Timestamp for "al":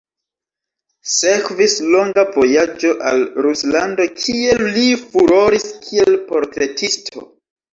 3.11-3.21